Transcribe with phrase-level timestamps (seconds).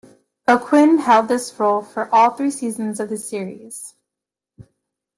[0.47, 3.93] O'Quinn held this role for all three seasons of the series.